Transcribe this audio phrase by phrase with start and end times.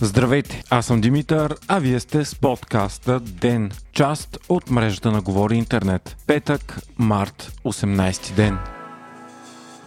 [0.00, 5.56] Здравейте, аз съм Димитър, а вие сте с подкаста ДЕН, част от мрежата на Говори
[5.56, 6.16] Интернет.
[6.26, 8.75] Петък, март, 18 ден.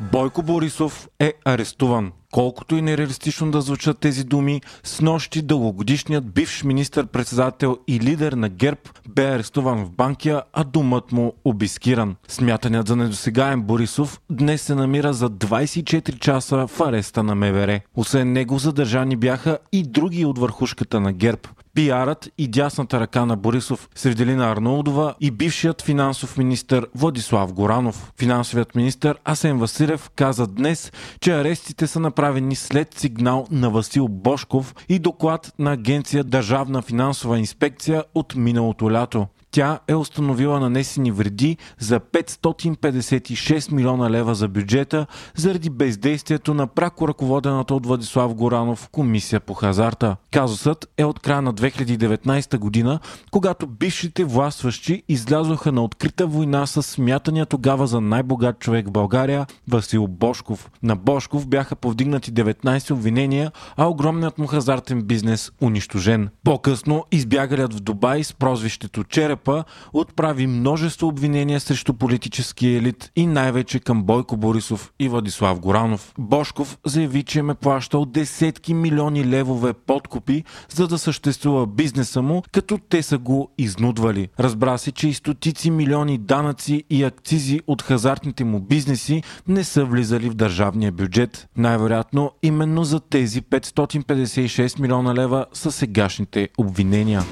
[0.00, 2.12] Бойко Борисов е арестуван.
[2.32, 8.48] Колкото и нереалистично да звучат тези думи, с нощи дългогодишният бивш министър-председател и лидер на
[8.48, 12.16] ГЕРБ бе арестуван в Банкия, а думът му обискиран.
[12.28, 17.80] Смятаният за недосегаем Борисов днес се намира за 24 часа в ареста на МВР.
[17.96, 21.40] Освен него задържани бяха и други от върхушката на ГЕРБ.
[21.80, 28.12] Пиарът и дясната ръка на Борисов Севделина Арнолдова и бившият финансов министр Владислав Горанов.
[28.18, 34.74] Финансовият министр Асен Василев каза днес, че арестите са направени след сигнал на Васил Бошков
[34.88, 39.26] и доклад на агенция Държавна финансова инспекция от миналото лято.
[39.50, 47.08] Тя е установила нанесени вреди за 556 милиона лева за бюджета заради бездействието на прако
[47.08, 50.16] ръководената от Владислав Горанов комисия по хазарта.
[50.30, 56.82] Казусът е от края на 2019 година, когато бившите властващи излязоха на открита война с
[56.82, 60.70] смятания тогава за най-богат човек в България Васил Бошков.
[60.82, 66.28] На Бошков бяха повдигнати 19 обвинения, а огромният му хазартен бизнес унищожен.
[66.44, 73.26] По-късно избягалят в Дубай с прозвището Череп Черепа отправи множество обвинения срещу политическия елит и
[73.26, 76.12] най-вече към Бойко Борисов и Владислав Горанов.
[76.18, 82.78] Бошков заяви, че ме плащал десетки милиони левове подкупи, за да съществува бизнеса му, като
[82.88, 84.28] те са го изнудвали.
[84.40, 89.84] Разбра се, че и стотици милиони данъци и акцизи от хазартните му бизнеси не са
[89.84, 91.48] влизали в държавния бюджет.
[91.56, 97.22] Най-вероятно именно за тези 556 милиона лева са сегашните обвинения.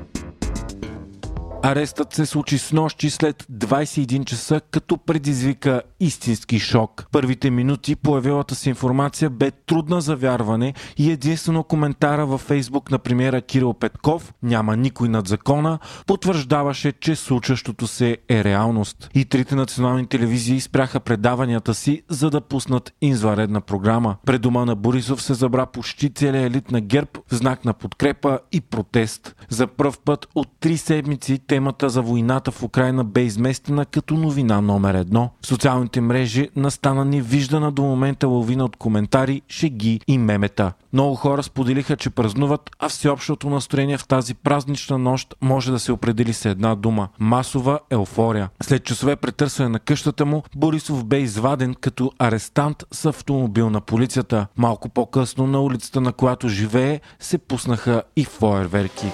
[1.62, 7.06] Арестът се случи с нощи след 21 часа, като предизвика истински шок.
[7.12, 12.98] Първите минути появилата се информация бе трудна за вярване и единствено коментара във фейсбук на
[12.98, 19.10] премиера Кирил Петков «Няма никой над закона» потвърждаваше, че случващото се е реалност.
[19.14, 24.16] И трите национални телевизии спряха предаванията си, за да пуснат изваредна програма.
[24.26, 28.38] Пред дома на Борисов се забра почти целият елит на ГЕРБ в знак на подкрепа
[28.52, 29.36] и протест.
[29.48, 34.60] За пръв път от три седмици темата за войната в Украина бе изместена като новина
[34.60, 35.30] номер едно.
[35.42, 40.72] В социалните мрежи настана невиждана до момента лавина от коментари, шеги и мемета.
[40.92, 45.92] Много хора споделиха, че празнуват, а всеобщото настроение в тази празнична нощ може да се
[45.92, 48.48] определи с една дума– масова еуфория.
[48.62, 54.46] След часове претърсване на къщата му, Борисов бе изваден като арестант с автомобил на полицията.
[54.56, 59.12] Малко по-късно на улицата, на която живее, се пуснаха и фойерверки.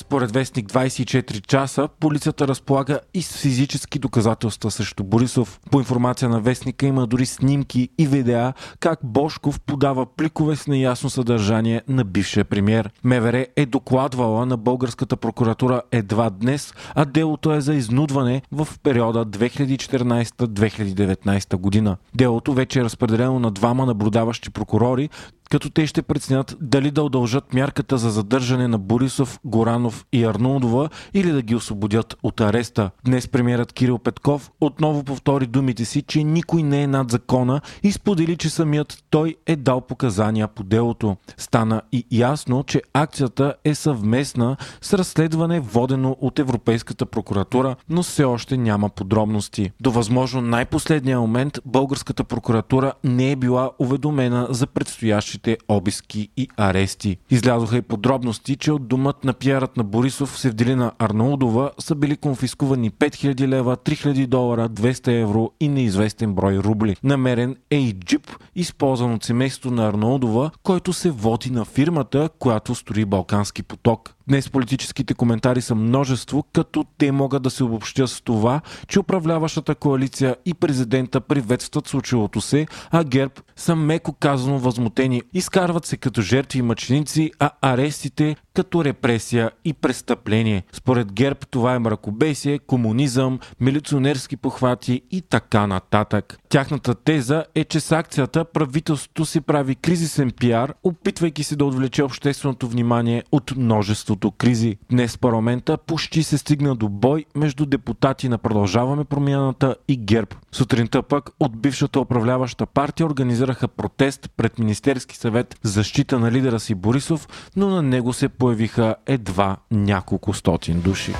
[0.00, 5.60] Според вестник 24 часа, полицията разполага и с физически доказателства срещу Борисов.
[5.70, 11.10] По информация на вестника има дори снимки и видеа как Бошков подава пликове с неясно
[11.10, 12.90] съдържание на бившия премьер.
[13.04, 19.26] МВР е докладвала на българската прокуратура едва днес, а делото е за изнудване в периода
[19.26, 21.96] 2014-2019 година.
[22.14, 25.08] Делото вече е разпределено на двама наблюдаващи прокурори,
[25.50, 30.88] като те ще преценят дали да удължат мярката за задържане на Борисов, Горанов и Арнолдова
[31.14, 32.90] или да ги освободят от ареста.
[33.04, 37.92] Днес премиерът Кирил Петков отново повтори думите си, че никой не е над закона и
[37.92, 41.16] сподели, че самият той е дал показания по делото.
[41.36, 48.24] Стана и ясно, че акцията е съвместна с разследване водено от Европейската прокуратура, но все
[48.24, 49.72] още няма подробности.
[49.80, 56.48] До възможно най-последния момент българската прокуратура не е била уведомена за предстоящите следващите обиски и
[56.56, 57.16] арести.
[57.30, 62.16] Излязоха и подробности, че от думът на пиарът на Борисов в Севделина Арнаудова са били
[62.16, 66.96] конфискувани 5000 лева, 3000 долара, 200 евро и неизвестен брой рубли.
[67.02, 72.74] Намерен е и джип, използван от семейството на Арнаудова, който се води на фирмата, която
[72.74, 74.14] строи Балкански поток.
[74.30, 79.74] Днес политическите коментари са множество, като те могат да се обобщят с това, че управляващата
[79.74, 85.22] коалиция и президента приветстват случилото се, а ГЕРБ са меко казано възмутени.
[85.34, 90.62] Изкарват се като жертви и мъченици, а арестите като репресия и престъпление.
[90.72, 96.38] Според ГЕРБ това е мракобесие, комунизъм, милиционерски похвати и така нататък.
[96.48, 102.02] Тяхната теза е, че с акцията правителството си прави кризисен пиар, опитвайки се да отвлече
[102.02, 104.76] общественото внимание от множеството кризи.
[104.90, 110.30] Днес парламента почти се стигна до бой между депутати на Продължаваме промяната и ГЕРБ.
[110.52, 116.60] Сутринта пък от бившата управляваща партия организираха протест пред Министерски съвет за защита на лидера
[116.60, 121.14] си Борисов, но на него се появиха едва няколко стотин души.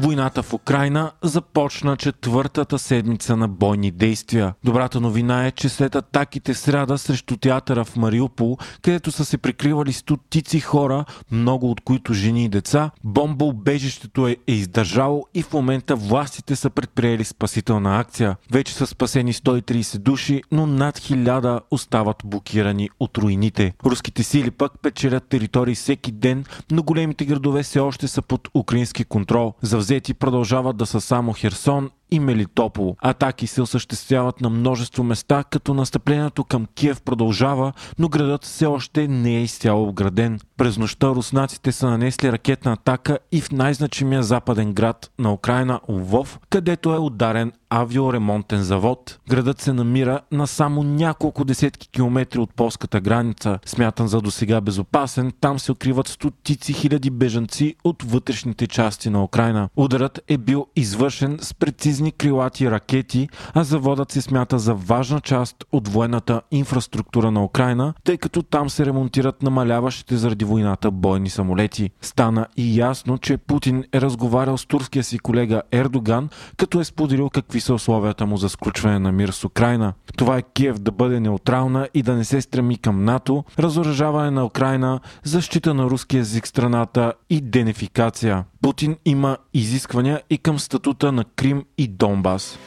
[0.00, 4.54] Войната в Украина започна четвъртата седмица на бойни действия.
[4.64, 9.38] Добрата новина е, че след атаките в сряда срещу театъра в Мариупол, където са се
[9.38, 15.52] прикривали стотици хора, много от които жени и деца, бомбоубежището е, е издържало и в
[15.52, 18.36] момента властите са предприели спасителна акция.
[18.52, 23.74] Вече са спасени 130 души, но над 1000 остават блокирани от руините.
[23.84, 29.04] Руските сили пък печелят територии всеки ден, но големите градове все още са под украински
[29.04, 29.54] контрол.
[29.62, 32.96] За взети продължават да са само Херсон и Мелитопол.
[33.02, 39.08] Атаки се осъществяват на множество места, като настъплението към Киев продължава, но градът все още
[39.08, 40.40] не е изцяло обграден.
[40.56, 46.38] През нощта руснаците са нанесли ракетна атака и в най-значимия западен град на Украина Лвов,
[46.50, 49.18] където е ударен авиоремонтен завод.
[49.28, 53.58] Градът се намира на само няколко десетки километри от полската граница.
[53.66, 59.68] Смятан за досега безопасен, там се укриват стотици хиляди бежанци от вътрешните части на Украина.
[59.76, 61.54] Ударът е бил извършен с
[61.98, 67.94] прецизни крилати ракети, а заводът се смята за важна част от военната инфраструктура на Украина,
[68.04, 71.90] тъй като там се ремонтират намаляващите заради войната бойни самолети.
[72.00, 77.30] Стана и ясно, че Путин е разговарял с турския си колега Ердоган, като е споделил
[77.30, 79.92] какви са условията му за сключване на мир с Украина.
[80.16, 84.44] Това е Киев да бъде неутрална и да не се стреми към НАТО, разоръжаване на
[84.44, 88.44] Украина, защита на руски язик страната и денефикация.
[88.62, 92.58] Путин има изисквания и към статута на Крим и Донбас.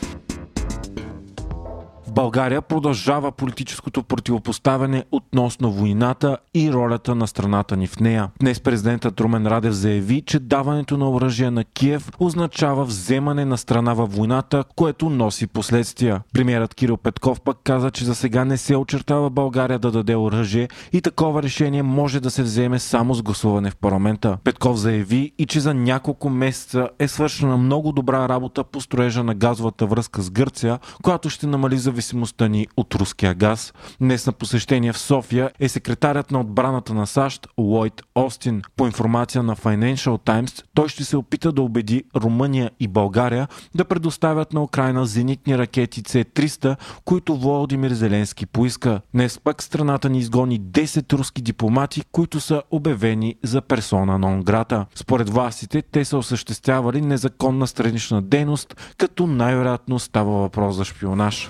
[2.13, 8.29] България продължава политическото противопоставяне относно войната и ролята на страната ни в нея.
[8.39, 13.93] Днес президентът Румен Радев заяви, че даването на оръжие на Киев означава вземане на страна
[13.93, 16.21] във войната, което носи последствия.
[16.33, 20.67] Премьерът Кирил Петков пък каза, че за сега не се очертава България да даде оръжие
[20.93, 24.37] и такова решение може да се вземе само с гласуване в парламента.
[24.43, 29.35] Петков заяви и че за няколко месеца е свършена много добра работа по строежа на
[29.35, 33.73] газовата връзка с Гърция, която ще намали зависимостта зависимостта ни от руския газ.
[34.01, 38.61] Днес на посещение в София е секретарят на отбраната на САЩ Лойд Остин.
[38.75, 43.85] По информация на Financial Times, той ще се опита да убеди Румъния и България да
[43.85, 46.75] предоставят на Украина зенитни ракети C-300,
[47.05, 49.01] които Володимир Зеленски поиска.
[49.13, 54.85] Днес пък страната ни изгони 10 руски дипломати, които са обявени за персона нон грата.
[54.95, 61.49] Според властите, те са осъществявали незаконна странична дейност, като най-вероятно става въпрос за шпионаж.